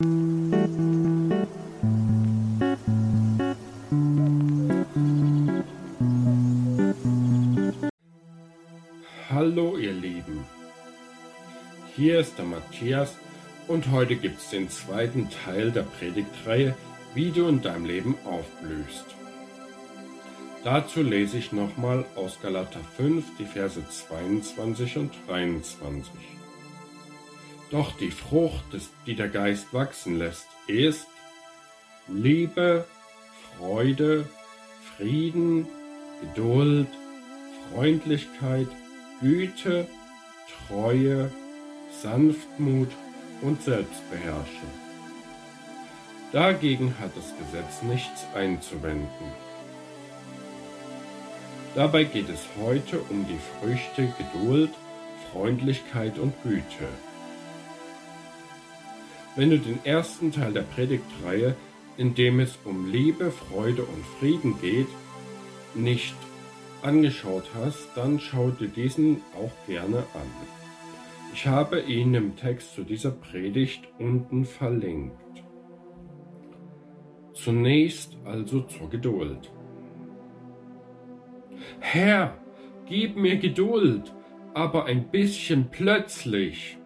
[0.00, 0.06] Hallo
[9.76, 10.44] ihr Lieben,
[11.96, 13.16] hier ist der Matthias
[13.66, 16.76] und heute gibt es den zweiten Teil der Predigtreihe,
[17.14, 19.16] wie du in deinem Leben aufblühst.
[20.62, 26.37] Dazu lese ich nochmal aus Galater 5 die Verse 22 und 23.
[27.70, 28.64] Doch die Frucht,
[29.06, 31.06] die der Geist wachsen lässt, ist
[32.06, 32.86] Liebe,
[33.56, 34.26] Freude,
[34.96, 35.66] Frieden,
[36.20, 36.88] Geduld,
[37.70, 38.68] Freundlichkeit,
[39.20, 39.86] Güte,
[40.66, 41.30] Treue,
[42.02, 42.88] Sanftmut
[43.42, 44.72] und Selbstbeherrschung.
[46.32, 49.08] Dagegen hat das Gesetz nichts einzuwenden.
[51.74, 54.70] Dabei geht es heute um die Früchte Geduld,
[55.32, 56.88] Freundlichkeit und Güte.
[59.38, 61.54] Wenn du den ersten Teil der Predigtreihe,
[61.96, 64.88] in dem es um Liebe, Freude und Frieden geht,
[65.76, 66.16] nicht
[66.82, 70.28] angeschaut hast, dann schau dir diesen auch gerne an.
[71.32, 75.44] Ich habe ihn im Text zu dieser Predigt unten verlinkt.
[77.32, 79.52] Zunächst also zur Geduld.
[81.78, 82.36] Herr,
[82.86, 84.12] gib mir Geduld,
[84.52, 86.77] aber ein bisschen plötzlich.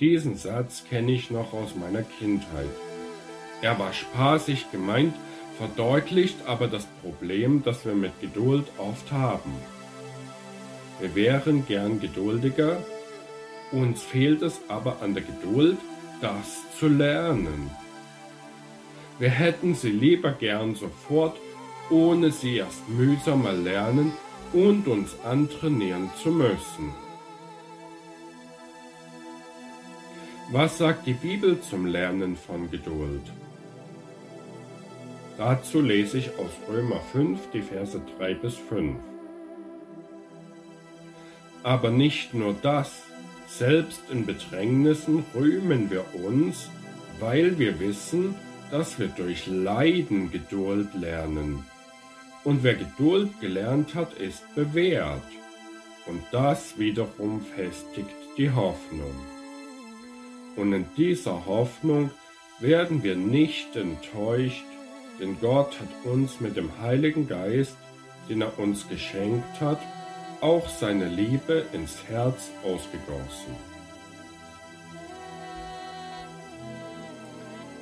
[0.00, 2.68] Diesen Satz kenne ich noch aus meiner Kindheit.
[3.62, 5.14] Er war spaßig gemeint,
[5.56, 9.52] verdeutlicht aber das Problem, das wir mit Geduld oft haben.
[11.00, 12.76] Wir wären gern geduldiger,
[13.72, 15.78] uns fehlt es aber an der Geduld,
[16.20, 17.70] das zu lernen.
[19.18, 21.38] Wir hätten sie lieber gern sofort,
[21.88, 24.12] ohne sie erst mühsamer lernen
[24.52, 27.05] und uns antrainieren zu müssen.
[30.52, 33.22] Was sagt die Bibel zum Lernen von Geduld?
[35.36, 38.94] Dazu lese ich aus Römer 5 die Verse 3 bis 5.
[41.64, 43.02] Aber nicht nur das,
[43.48, 46.70] selbst in Bedrängnissen rühmen wir uns,
[47.18, 48.36] weil wir wissen,
[48.70, 51.64] dass wir durch Leiden Geduld lernen.
[52.44, 55.26] Und wer Geduld gelernt hat, ist bewährt.
[56.06, 59.35] Und das wiederum festigt die Hoffnung.
[60.56, 62.10] Und in dieser Hoffnung
[62.60, 64.64] werden wir nicht enttäuscht,
[65.20, 67.76] denn Gott hat uns mit dem Heiligen Geist,
[68.28, 69.80] den er uns geschenkt hat,
[70.40, 73.54] auch seine Liebe ins Herz ausgegossen.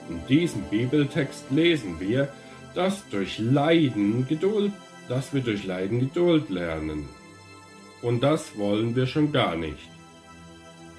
[0.08, 2.28] In diesem Bibeltext lesen wir,
[2.74, 4.72] dass durch Leiden Geduld,
[5.08, 7.08] dass wir durch Leiden Geduld lernen.
[8.02, 9.93] Und das wollen wir schon gar nicht.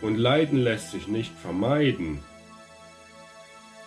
[0.05, 2.19] Und Leiden lässt sich nicht vermeiden.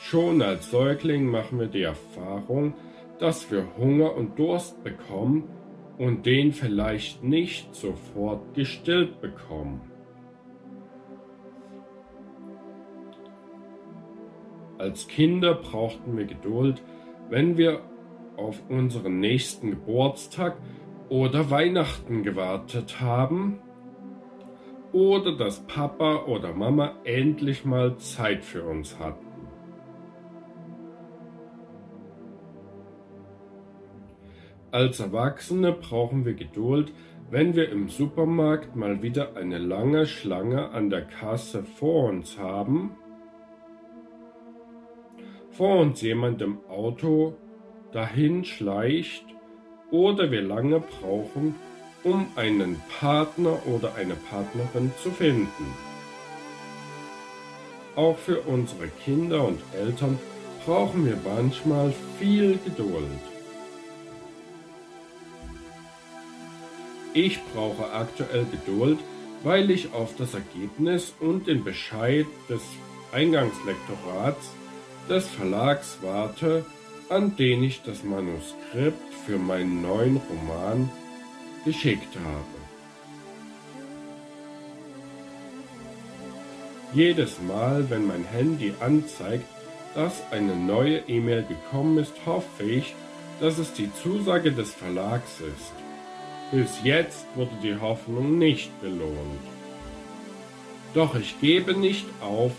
[0.00, 2.74] Schon als Säugling machen wir die Erfahrung,
[3.20, 5.48] dass wir Hunger und Durst bekommen
[5.96, 9.92] und den vielleicht nicht sofort gestillt bekommen.
[14.76, 16.82] Als Kinder brauchten wir Geduld,
[17.30, 17.80] wenn wir
[18.36, 20.56] auf unseren nächsten Geburtstag
[21.10, 23.60] oder Weihnachten gewartet haben
[24.98, 29.26] oder dass Papa oder Mama endlich mal Zeit für uns hatten.
[34.72, 36.92] Als Erwachsene brauchen wir Geduld,
[37.30, 42.90] wenn wir im Supermarkt mal wieder eine lange Schlange an der Kasse vor uns haben,
[45.52, 47.36] vor uns jemand im Auto
[47.92, 49.24] dahin schleicht
[49.92, 51.54] oder wir lange brauchen,
[52.08, 55.74] um einen Partner oder eine Partnerin zu finden.
[57.96, 60.18] Auch für unsere Kinder und Eltern
[60.64, 63.20] brauchen wir manchmal viel Geduld.
[67.12, 68.98] Ich brauche aktuell Geduld,
[69.42, 72.62] weil ich auf das Ergebnis und den Bescheid des
[73.12, 74.50] Eingangslektorats
[75.08, 76.64] des Verlags warte,
[77.08, 80.90] an den ich das Manuskript für meinen neuen Roman
[81.68, 82.56] geschickt habe.
[86.94, 89.44] Jedes Mal, wenn mein Handy anzeigt,
[89.94, 92.94] dass eine neue E-Mail gekommen ist, hoffe ich,
[93.40, 95.74] dass es die Zusage des Verlags ist.
[96.50, 99.44] Bis jetzt wurde die Hoffnung nicht belohnt.
[100.94, 102.52] Doch ich gebe nicht auf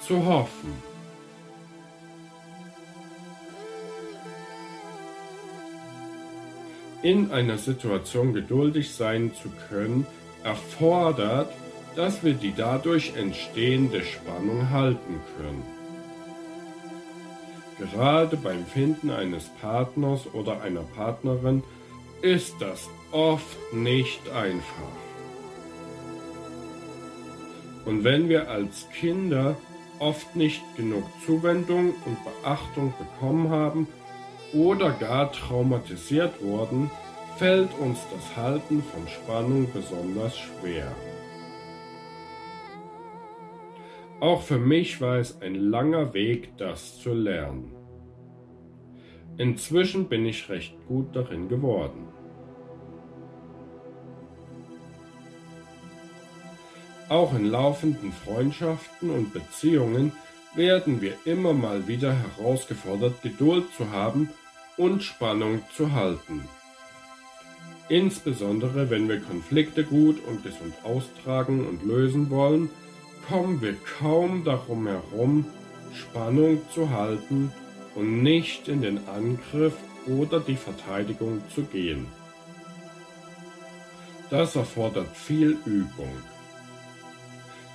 [0.00, 0.72] zu hoffen.
[7.02, 10.06] In einer Situation geduldig sein zu können,
[10.42, 11.52] erfordert,
[11.94, 15.62] dass wir die dadurch entstehende Spannung halten können.
[17.78, 21.62] Gerade beim Finden eines Partners oder einer Partnerin
[22.22, 24.96] ist das oft nicht einfach.
[27.84, 29.56] Und wenn wir als Kinder
[29.98, 33.86] oft nicht genug Zuwendung und Beachtung bekommen haben
[34.56, 36.90] oder gar traumatisiert wurden,
[37.36, 40.90] fällt uns das Halten von Spannung besonders schwer.
[44.20, 47.72] Auch für mich war es ein langer Weg, das zu lernen.
[49.36, 52.08] Inzwischen bin ich recht gut darin geworden.
[57.10, 60.12] Auch in laufenden Freundschaften und Beziehungen
[60.54, 64.30] werden wir immer mal wieder herausgefordert, Geduld zu haben
[64.76, 66.48] und Spannung zu halten.
[67.88, 72.68] Insbesondere wenn wir Konflikte gut und gesund austragen und lösen wollen,
[73.28, 75.46] kommen wir kaum darum herum,
[75.94, 77.52] Spannung zu halten
[77.94, 79.74] und nicht in den Angriff
[80.06, 82.06] oder die Verteidigung zu gehen.
[84.30, 86.12] Das erfordert viel Übung.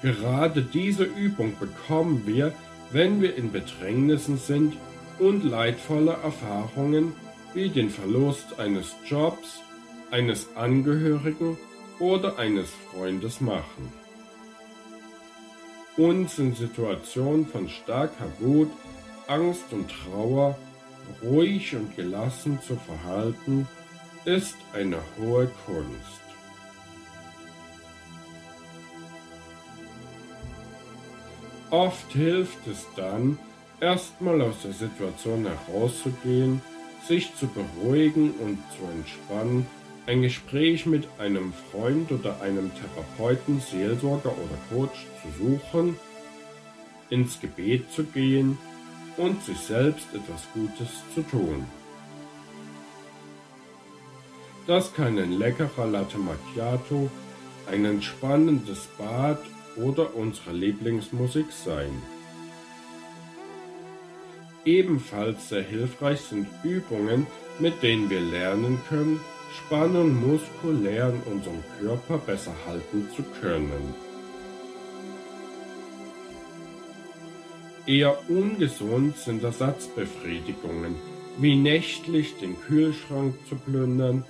[0.01, 2.53] Gerade diese Übung bekommen wir,
[2.91, 4.73] wenn wir in Bedrängnissen sind
[5.21, 7.13] und leidvolle Erfahrungen
[7.53, 9.61] wie den Verlust eines Jobs,
[10.09, 11.57] eines Angehörigen
[11.99, 13.93] oder eines Freundes machen.
[15.95, 18.71] Uns in Situationen von starker Wut,
[19.27, 20.57] Angst und Trauer
[21.21, 23.67] ruhig und gelassen zu verhalten,
[24.25, 26.21] ist eine hohe Kunst.
[31.69, 33.37] Oft hilft es dann,
[33.81, 36.61] erstmal aus der Situation herauszugehen,
[37.07, 39.65] sich zu beruhigen und zu entspannen,
[40.07, 45.97] ein Gespräch mit einem Freund oder einem Therapeuten, Seelsorger oder Coach zu suchen,
[47.09, 48.57] ins Gebet zu gehen
[49.17, 51.65] und sich selbst etwas Gutes zu tun.
[54.67, 57.09] Das kann ein leckerer Latte Macchiato,
[57.69, 59.39] ein entspannendes Bad
[59.75, 61.91] oder unsere Lieblingsmusik sein.
[64.65, 67.25] Ebenfalls sehr hilfreich sind Übungen,
[67.59, 69.19] mit denen wir lernen können,
[69.57, 73.95] Spannung muskulär in unserem Körper besser halten zu können.
[77.87, 80.95] Eher ungesund sind Ersatzbefriedigungen,
[81.39, 84.23] wie nächtlich den Kühlschrank zu plündern,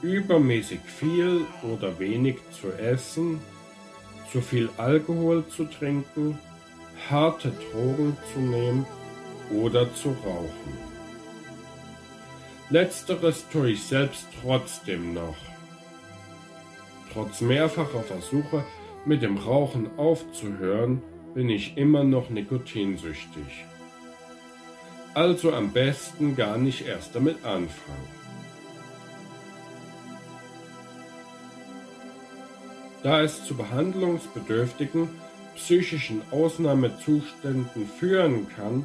[0.00, 3.40] übermäßig viel oder wenig zu essen,
[4.30, 6.38] zu viel Alkohol zu trinken,
[7.10, 8.86] harte Drogen zu nehmen
[9.52, 10.86] oder zu rauchen.
[12.70, 15.36] Letzteres tue ich selbst trotzdem noch.
[17.12, 18.64] Trotz mehrfacher Versuche,
[19.04, 21.00] mit dem Rauchen aufzuhören,
[21.32, 23.64] bin ich immer noch nikotinsüchtig.
[25.14, 28.16] Also am besten gar nicht erst damit anfangen.
[33.02, 35.08] Da es zu behandlungsbedürftigen
[35.54, 38.84] psychischen Ausnahmezuständen führen kann,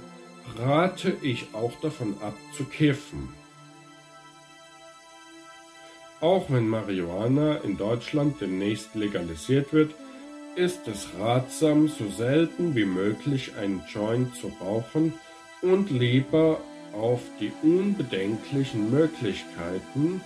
[0.57, 3.29] rate ich auch davon ab zu kiffen.
[6.19, 9.95] Auch wenn Marihuana in Deutschland demnächst legalisiert wird,
[10.55, 15.13] ist es ratsam, so selten wie möglich einen Joint zu rauchen
[15.61, 16.59] und lieber
[16.93, 20.21] auf die unbedenklichen Möglichkeiten,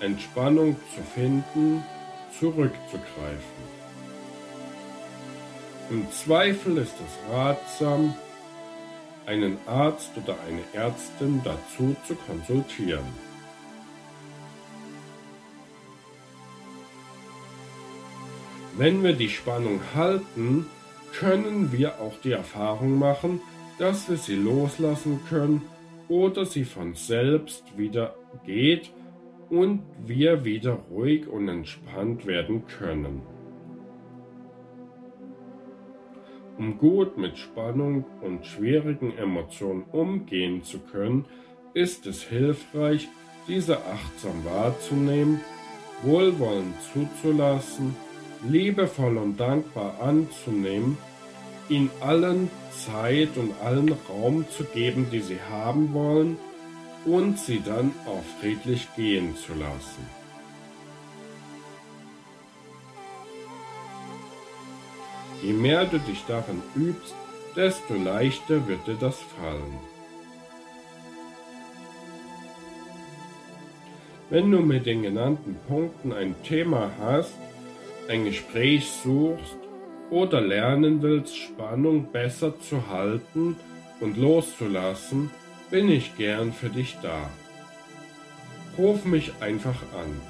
[0.00, 1.82] Entspannung zu finden,
[2.38, 3.72] zurückzugreifen.
[5.90, 8.14] Im Zweifel ist es ratsam,
[9.26, 13.04] einen Arzt oder eine Ärztin dazu zu konsultieren.
[18.76, 20.66] Wenn wir die Spannung halten,
[21.12, 23.40] können wir auch die Erfahrung machen,
[23.78, 25.62] dass wir sie loslassen können
[26.08, 28.14] oder sie von selbst wieder
[28.46, 28.90] geht
[29.50, 33.20] und wir wieder ruhig und entspannt werden können.
[36.62, 41.24] Um gut mit Spannung und schwierigen Emotionen umgehen zu können,
[41.74, 43.08] ist es hilfreich,
[43.48, 45.40] diese achtsam wahrzunehmen,
[46.04, 47.96] wohlwollend zuzulassen,
[48.48, 50.98] liebevoll und dankbar anzunehmen,
[51.68, 56.36] ihnen allen Zeit und allen Raum zu geben, die sie haben wollen,
[57.04, 60.21] und sie dann auch friedlich gehen zu lassen.
[65.42, 67.14] Je mehr du dich darin übst,
[67.56, 69.78] desto leichter wird dir das fallen.
[74.30, 77.34] Wenn du mit den genannten Punkten ein Thema hast,
[78.08, 79.58] ein Gespräch suchst
[80.10, 83.56] oder lernen willst, Spannung besser zu halten
[84.00, 85.30] und loszulassen,
[85.70, 87.28] bin ich gern für dich da.
[88.78, 90.20] Ruf mich einfach an.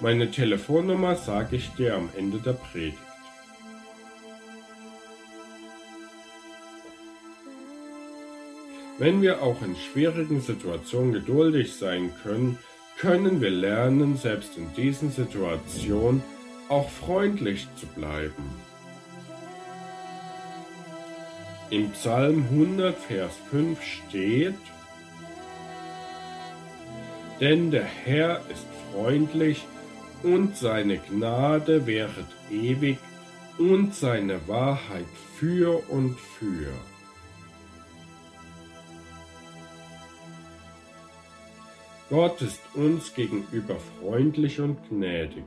[0.00, 3.07] Meine Telefonnummer sage ich dir am Ende der Predigt.
[8.98, 12.58] Wenn wir auch in schwierigen Situationen geduldig sein können,
[12.98, 16.20] können wir lernen, selbst in diesen Situationen
[16.68, 18.42] auch freundlich zu bleiben.
[21.70, 24.54] Im Psalm 100, Vers 5 steht,
[27.40, 29.64] Denn der Herr ist freundlich
[30.24, 32.98] und seine Gnade währet ewig
[33.58, 36.72] und seine Wahrheit für und für.
[42.10, 45.44] Gott ist uns gegenüber freundlich und gnädig.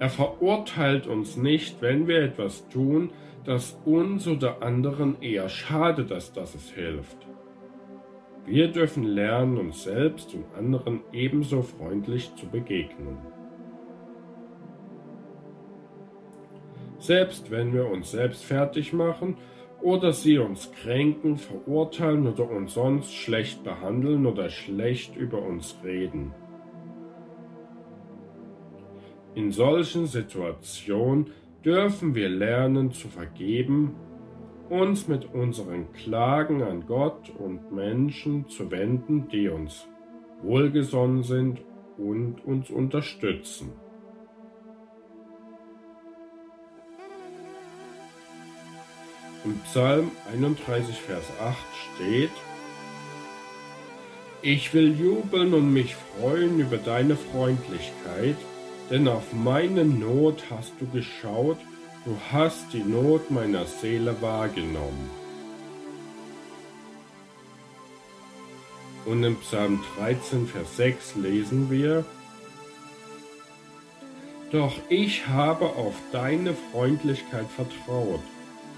[0.00, 3.10] Er verurteilt uns nicht, wenn wir etwas tun,
[3.44, 7.28] das uns oder anderen eher schadet, als dass es hilft.
[8.44, 13.18] Wir dürfen lernen, uns selbst und anderen ebenso freundlich zu begegnen.
[16.98, 19.36] Selbst wenn wir uns selbst fertig machen
[19.82, 26.32] oder sie uns kränken, verurteilen oder uns sonst schlecht behandeln oder schlecht über uns reden.
[29.34, 31.30] In solchen Situationen
[31.64, 33.94] dürfen wir lernen zu vergeben,
[34.68, 39.88] uns mit unseren Klagen an Gott und Menschen zu wenden, die uns
[40.42, 41.60] wohlgesonnen sind
[41.98, 43.72] und uns unterstützen.
[49.42, 51.56] Im Psalm 31, Vers 8
[51.94, 52.30] steht,
[54.42, 58.36] Ich will jubeln und mich freuen über deine Freundlichkeit,
[58.90, 61.56] denn auf meine Not hast du geschaut,
[62.04, 65.08] du hast die Not meiner Seele wahrgenommen.
[69.06, 72.04] Und im Psalm 13, Vers 6 lesen wir,
[74.52, 78.20] Doch ich habe auf deine Freundlichkeit vertraut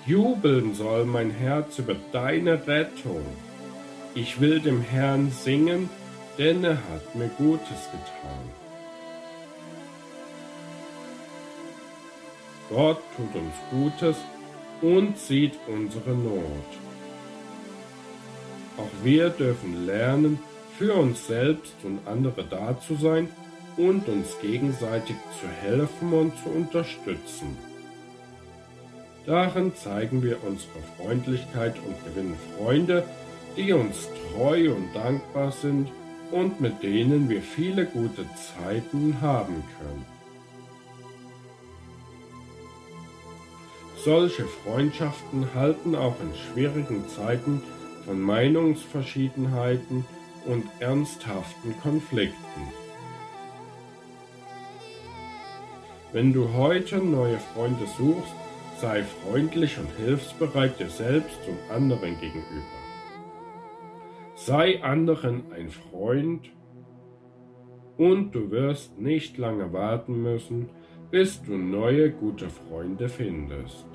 [0.05, 3.25] Jubeln soll mein Herz über deine Rettung.
[4.15, 5.89] Ich will dem Herrn singen,
[6.39, 8.45] denn er hat mir Gutes getan.
[12.69, 14.17] Gott tut uns Gutes
[14.81, 16.43] und sieht unsere Not.
[18.79, 20.41] Auch wir dürfen lernen,
[20.79, 23.29] für uns selbst und andere da zu sein
[23.77, 27.72] und uns gegenseitig zu helfen und zu unterstützen.
[29.27, 33.05] Darin zeigen wir unsere Freundlichkeit und gewinnen Freunde,
[33.57, 35.91] die uns treu und dankbar sind
[36.33, 40.07] und mit denen wir viele gute Zeiten haben können.
[44.05, 47.63] Solche Freundschaften halten auch in schwierigen Zeiten
[48.05, 50.05] von Meinungsverschiedenheiten
[50.47, 52.63] und ernsthaften Konflikten.
[56.13, 58.35] Wenn du heute neue Freunde suchst,
[58.83, 62.81] Sei freundlich und hilfsbereit dir selbst und anderen gegenüber.
[64.35, 66.51] Sei anderen ein Freund
[67.97, 70.69] und du wirst nicht lange warten müssen,
[71.13, 73.87] bis du neue gute Freunde findest.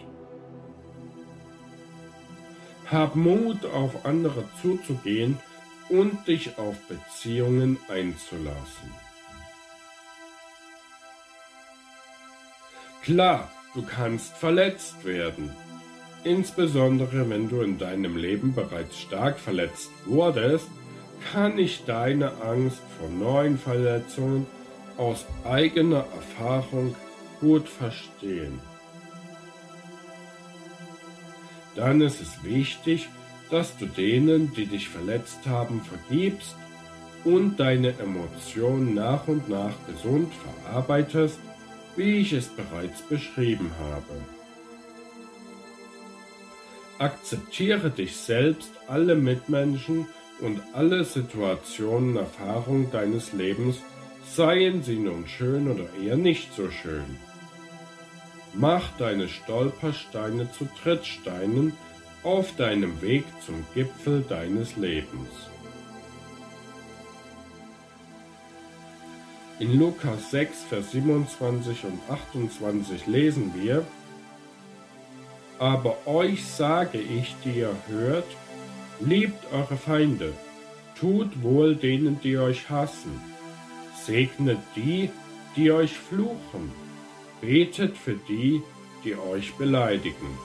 [2.90, 5.38] Hab Mut, auf andere zuzugehen
[5.90, 8.94] und dich auf Beziehungen einzulassen.
[13.02, 15.52] Klar, Du kannst verletzt werden.
[16.24, 20.68] Insbesondere wenn du in deinem Leben bereits stark verletzt wurdest,
[21.32, 24.48] kann ich deine Angst vor neuen Verletzungen
[24.98, 26.96] aus eigener Erfahrung
[27.40, 28.60] gut verstehen.
[31.76, 33.10] Dann ist es wichtig,
[33.52, 36.56] dass du denen, die dich verletzt haben, vergibst
[37.24, 40.32] und deine Emotionen nach und nach gesund
[40.64, 41.38] verarbeitest
[41.98, 44.22] wie ich es bereits beschrieben habe.
[47.00, 50.08] Akzeptiere dich selbst, alle Mitmenschen
[50.40, 53.78] und alle Situationen, Erfahrungen deines Lebens,
[54.26, 57.18] seien sie nun schön oder eher nicht so schön.
[58.54, 61.74] Mach deine Stolpersteine zu Trittsteinen
[62.24, 65.30] auf deinem Weg zum Gipfel deines Lebens.
[69.60, 73.84] In Lukas 6, Vers 27 und 28 lesen wir,
[75.58, 78.28] Aber euch sage ich, die ihr hört,
[79.00, 80.34] liebt eure Feinde,
[81.00, 83.20] tut wohl denen, die euch hassen,
[84.06, 85.10] segnet die,
[85.56, 86.72] die euch fluchen,
[87.42, 88.62] betet für die,
[89.04, 90.38] die euch beleidigen.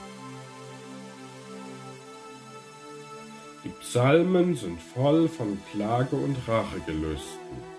[3.63, 7.72] Die Psalmen sind voll von Klage und Rachegelüsten.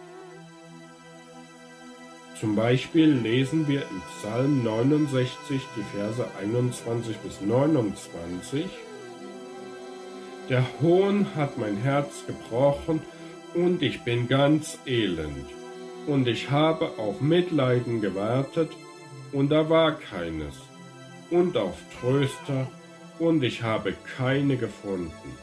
[2.44, 8.66] Zum Beispiel lesen wir im Psalm 69 die Verse 21 bis 29.
[10.50, 13.00] Der Hohn hat mein Herz gebrochen
[13.54, 15.46] und ich bin ganz elend.
[16.06, 18.70] Und ich habe auf Mitleiden gewartet
[19.32, 20.54] und da war keines.
[21.30, 22.66] Und auf Tröster
[23.18, 25.38] und ich habe keine gefunden.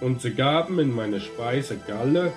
[0.00, 2.32] Und sie gaben in meine Speise Galle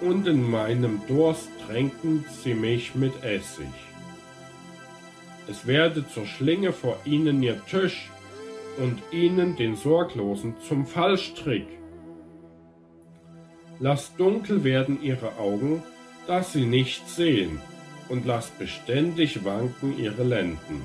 [0.00, 3.66] und in meinem Durst tränken sie mich mit Essig.
[5.48, 8.08] Es werde zur Schlinge vor ihnen ihr Tisch
[8.78, 11.66] und ihnen den Sorglosen zum Fallstrick.
[13.78, 15.82] Lass dunkel werden ihre Augen,
[16.26, 17.60] dass sie nicht sehen,
[18.08, 20.82] und lass beständig wanken ihre Lenden.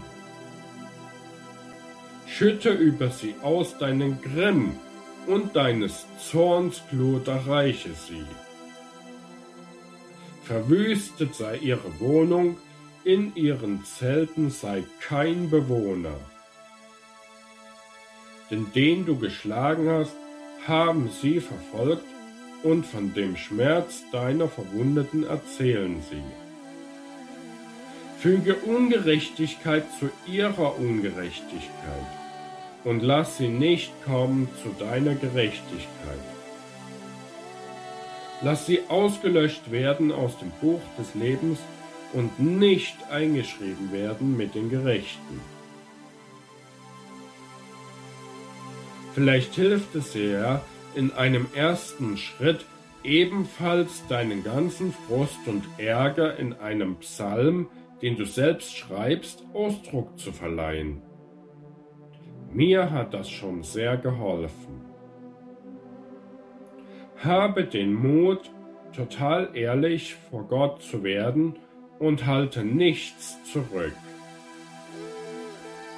[2.28, 4.72] Schütte über sie aus deinen Grimm,
[5.28, 8.26] und deines Zorns Glut erreiche sie.
[10.46, 12.58] Verwüstet sei ihre Wohnung,
[13.04, 16.20] in ihren Zelten sei kein Bewohner.
[18.52, 20.16] Denn den du geschlagen hast,
[20.68, 22.06] haben sie verfolgt,
[22.64, 26.24] und von dem Schmerz deiner Verwundeten erzählen sie.
[28.20, 32.08] Füge Ungerechtigkeit zu ihrer Ungerechtigkeit
[32.84, 36.35] und lass sie nicht kommen zu deiner Gerechtigkeit.
[38.42, 41.60] Lass sie ausgelöscht werden aus dem Buch des Lebens
[42.14, 45.42] und nicht eingeschrieben werden mit den Gerechten.
[49.14, 50.62] Vielleicht hilft es dir
[50.96, 52.66] in einem ersten Schritt
[53.04, 57.68] ebenfalls deinen ganzen Frust und Ärger in einem Psalm,
[58.02, 61.02] den du selbst schreibst, Ausdruck zu verleihen.
[62.52, 64.85] Mir hat das schon sehr geholfen.
[67.26, 68.52] Habe den Mut,
[68.96, 71.56] total ehrlich vor Gott zu werden
[71.98, 73.96] und halte nichts zurück.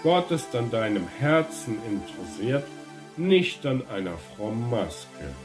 [0.04, 2.64] Gott ist an deinem Herzen interessiert,
[3.18, 5.36] nicht an einer frommen Maske.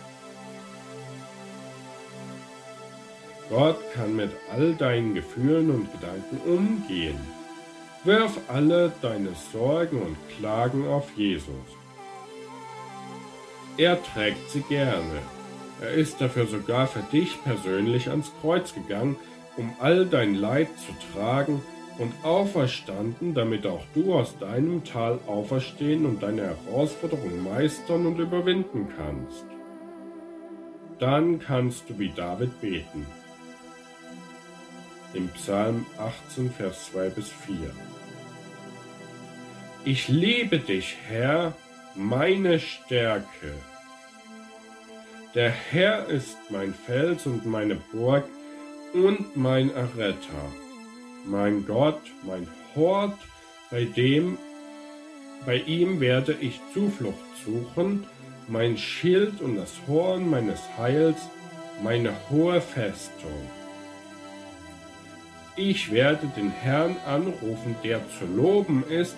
[3.50, 7.18] Gott kann mit all deinen Gefühlen und Gedanken umgehen.
[8.04, 11.48] Wirf alle deine Sorgen und Klagen auf Jesus.
[13.76, 15.20] Er trägt sie gerne.
[15.80, 19.16] Er ist dafür sogar für dich persönlich ans Kreuz gegangen,
[19.56, 21.62] um all dein Leid zu tragen
[21.98, 28.88] und auferstanden, damit auch du aus deinem Tal auferstehen und deine Herausforderungen meistern und überwinden
[28.96, 29.44] kannst.
[30.98, 33.06] Dann kannst du wie David beten.
[35.14, 37.56] Im Psalm 18, Vers 2 bis 4.
[39.84, 41.54] Ich liebe dich, Herr,
[41.94, 43.52] meine Stärke.
[45.34, 48.24] Der Herr ist mein Fels und meine Burg
[48.92, 50.52] und mein Erretter,
[51.24, 53.18] mein Gott, mein Hort,
[53.70, 54.36] bei dem,
[55.46, 57.16] bei ihm werde ich Zuflucht
[57.46, 58.06] suchen,
[58.46, 61.16] mein Schild und das Horn meines Heils,
[61.82, 63.30] meine hohe Festung.
[65.56, 69.16] Ich werde den Herrn anrufen, der zu loben ist,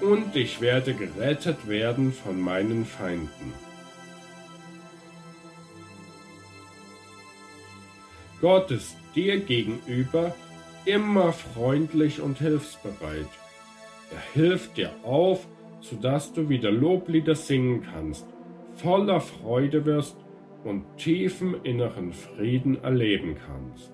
[0.00, 3.52] und ich werde gerettet werden von meinen Feinden.
[8.42, 10.34] Gott ist dir gegenüber
[10.84, 13.28] immer freundlich und hilfsbereit.
[14.10, 15.46] Er hilft dir auf,
[15.80, 18.26] sodass du wieder Loblieder singen kannst,
[18.74, 20.16] voller Freude wirst
[20.64, 23.92] und tiefen inneren Frieden erleben kannst.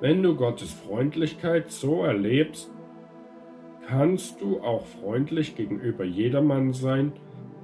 [0.00, 2.70] Wenn du Gottes Freundlichkeit so erlebst,
[3.88, 7.14] kannst du auch freundlich gegenüber jedermann sein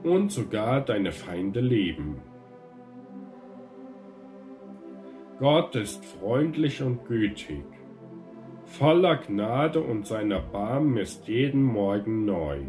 [0.03, 2.31] und sogar deine Feinde lieben.
[5.42, 7.64] Gott ist freundlich und gütig,
[8.64, 12.61] voller Gnade und seiner Barm ist jeden Morgen neu.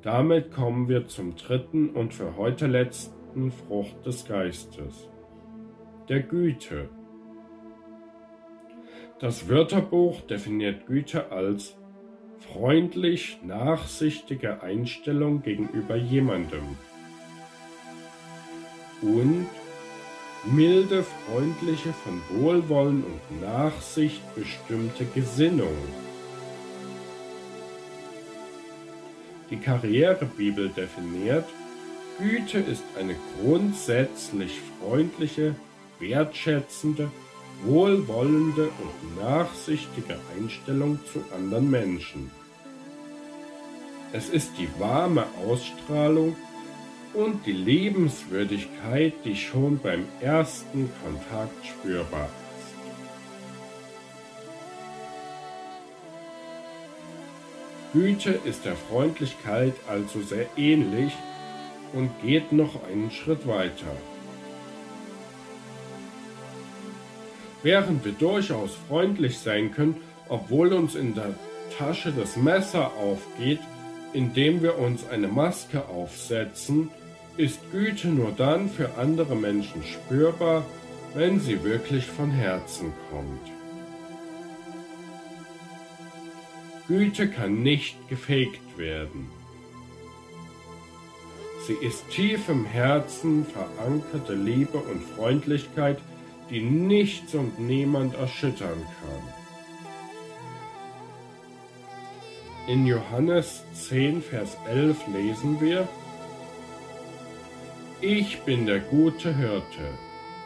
[0.00, 5.10] Damit kommen wir zum dritten und für heute letzten Frucht des Geistes,
[6.08, 6.88] der Güte.
[9.18, 11.76] Das Wörterbuch definiert Güte als
[12.38, 16.78] freundlich nachsichtige Einstellung gegenüber jemandem
[19.02, 19.46] und
[20.44, 25.76] milde, freundliche, von Wohlwollen und Nachsicht bestimmte Gesinnung.
[29.50, 31.44] Die Karrierebibel definiert,
[32.18, 35.54] Güte ist eine grundsätzlich freundliche,
[35.98, 37.10] wertschätzende,
[37.64, 42.30] wohlwollende und nachsichtige Einstellung zu anderen Menschen.
[44.12, 46.36] Es ist die warme Ausstrahlung
[47.14, 52.42] und die Lebenswürdigkeit, die schon beim ersten Kontakt spürbar ist.
[57.92, 61.12] Güte ist der Freundlichkeit also sehr ähnlich
[61.92, 63.94] und geht noch einen Schritt weiter.
[67.62, 71.34] Während wir durchaus freundlich sein können, obwohl uns in der
[71.76, 73.60] Tasche das Messer aufgeht,
[74.14, 76.90] indem wir uns eine Maske aufsetzen,
[77.36, 80.64] ist Güte nur dann für andere Menschen spürbar,
[81.14, 83.50] wenn sie wirklich von Herzen kommt.
[86.88, 89.30] Güte kann nicht gefegt werden.
[91.66, 95.98] Sie ist tief im Herzen verankerte Liebe und Freundlichkeit,
[96.50, 99.32] die nichts und niemand erschüttern kann.
[102.68, 105.88] In Johannes 10, Vers 11 lesen wir,
[108.04, 109.84] Ich bin der gute Hirte.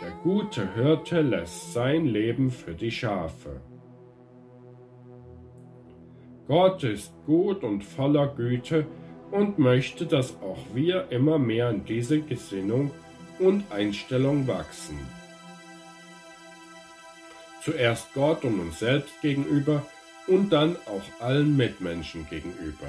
[0.03, 3.63] Der gute Hirte lässt sein Leben für die Schafe.
[6.49, 8.87] Gott ist gut und voller Güte
[9.31, 12.91] und möchte, dass auch wir immer mehr in diese Gesinnung
[13.39, 14.99] und Einstellung wachsen.
[17.63, 19.83] Zuerst Gott und uns selbst gegenüber
[20.27, 22.89] und dann auch allen Mitmenschen gegenüber.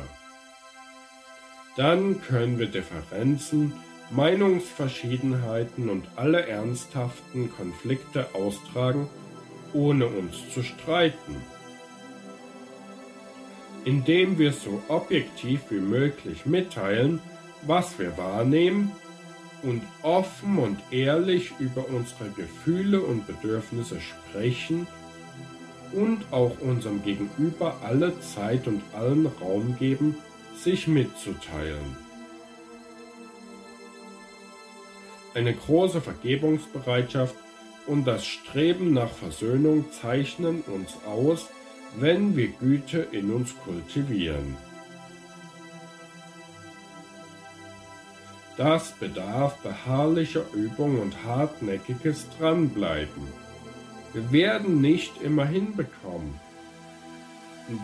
[1.77, 3.71] Dann können wir Differenzen,
[4.09, 9.09] Meinungsverschiedenheiten und alle ernsthaften Konflikte austragen,
[9.73, 11.35] ohne uns zu streiten.
[13.83, 17.19] Indem wir so objektiv wie möglich mitteilen,
[17.63, 18.91] was wir wahrnehmen
[19.63, 24.87] und offen und ehrlich über unsere Gefühle und Bedürfnisse sprechen
[25.91, 30.15] und auch unserem Gegenüber alle Zeit und allen Raum geben,
[30.57, 32.06] sich mitzuteilen.
[35.37, 37.35] Eine große Vergebungsbereitschaft
[37.85, 41.49] und das Streben nach Versöhnung zeichnen uns aus,
[41.95, 44.57] wenn wir Güte in uns kultivieren.
[48.57, 53.27] Das bedarf beharrlicher Übung und hartnäckiges Dranbleiben.
[54.13, 56.39] Wir werden nicht immer hinbekommen.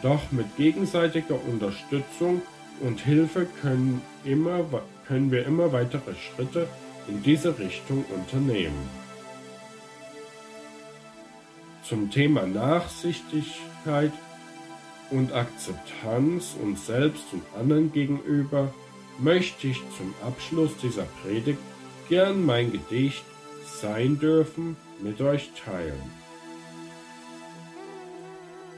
[0.01, 2.41] Doch mit gegenseitiger Unterstützung
[2.81, 4.65] und Hilfe können, immer,
[5.07, 6.67] können wir immer weitere Schritte
[7.07, 8.89] in diese Richtung unternehmen.
[11.83, 14.13] Zum Thema Nachsichtigkeit
[15.11, 18.73] und Akzeptanz uns selbst und anderen gegenüber
[19.19, 21.59] möchte ich zum Abschluss dieser Predigt
[22.09, 23.23] gern mein Gedicht
[23.65, 26.01] Sein dürfen mit euch teilen.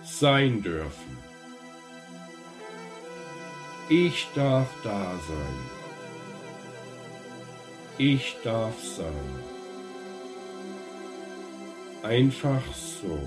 [0.03, 1.17] Sein dürfen.
[3.89, 5.74] Ich darf da sein.
[7.97, 9.05] Ich darf sein.
[12.03, 13.17] Einfach so.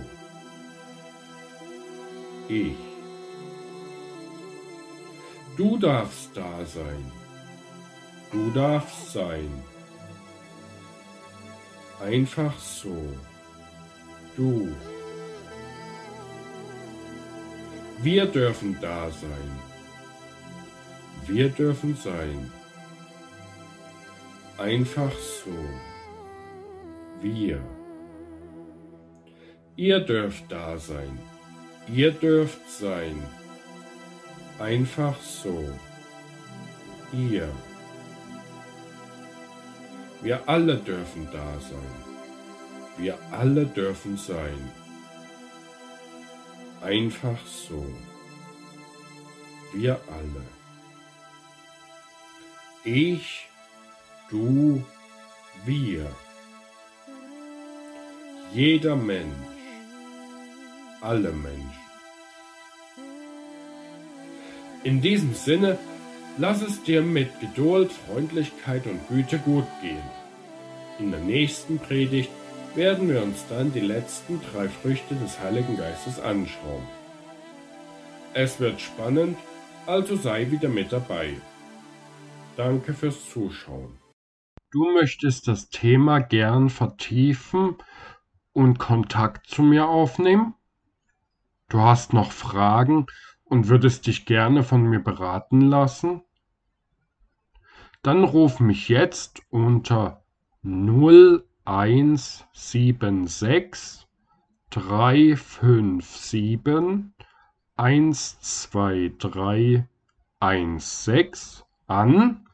[2.49, 2.77] Ich.
[5.57, 7.11] Du darfst da sein.
[8.31, 9.65] Du darfst sein.
[12.05, 12.95] Einfach so.
[14.37, 14.69] Du.
[18.03, 19.51] Wir dürfen da sein.
[21.27, 22.53] Wir dürfen sein.
[24.59, 25.57] Einfach so.
[27.21, 27.63] Wir.
[29.77, 31.19] Ihr dürft da sein.
[31.87, 33.23] Ihr dürft sein.
[34.59, 35.65] Einfach so.
[37.13, 37.49] Ihr.
[40.21, 42.09] Wir alle dürfen da sein.
[42.97, 44.73] Wir alle dürfen sein.
[46.83, 47.87] Einfach so.
[49.73, 50.45] Wir alle.
[52.85, 53.48] Ich,
[54.31, 54.83] du,
[55.65, 56.07] wir.
[58.53, 59.35] Jeder Mensch.
[61.01, 61.89] Alle Menschen.
[64.85, 65.79] In diesem Sinne,
[66.39, 70.03] lass es dir mit Geduld, Freundlichkeit und Güte gut gehen.
[70.99, 72.31] In der nächsten Predigt
[72.75, 76.87] werden wir uns dann die letzten drei Früchte des Heiligen Geistes anschauen.
[78.35, 79.37] Es wird spannend,
[79.87, 81.35] also sei wieder mit dabei.
[82.57, 84.08] Danke fürs Zuschauen.
[84.71, 87.77] Du möchtest das Thema gern vertiefen
[88.53, 90.55] und Kontakt zu mir aufnehmen?
[91.71, 93.07] Du hast noch Fragen
[93.45, 96.23] und würdest dich gerne von mir beraten lassen?
[98.03, 100.23] Dann ruf mich jetzt unter
[100.61, 104.07] 0 eins sieben sechs
[104.69, 107.15] drei fünf sieben
[107.77, 109.89] eins zwei drei
[110.41, 112.48] 16 an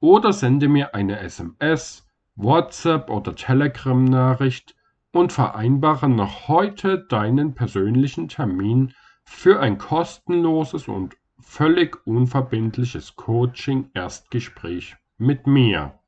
[0.00, 4.74] oder sende mir eine SMS, WhatsApp oder Telegram-Nachricht
[5.12, 15.46] und vereinbare noch heute deinen persönlichen Termin für ein kostenloses und völlig unverbindliches Coaching-Erstgespräch mit
[15.46, 15.98] mir.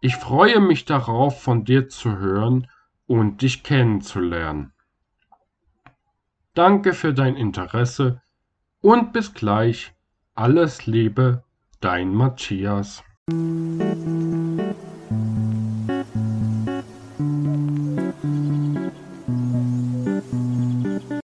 [0.00, 2.68] Ich freue mich darauf, von dir zu hören
[3.06, 4.72] und dich kennenzulernen.
[6.54, 8.22] Danke für dein Interesse
[8.80, 9.94] und bis gleich.
[10.34, 11.44] Alles Liebe,
[11.80, 13.02] dein Matthias.